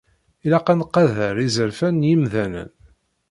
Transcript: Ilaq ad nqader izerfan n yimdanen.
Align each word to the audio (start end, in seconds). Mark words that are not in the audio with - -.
Ilaq 0.45 0.67
ad 0.71 0.77
nqader 0.79 1.35
izerfan 1.45 1.95
n 2.05 2.07
yimdanen. 2.09 2.69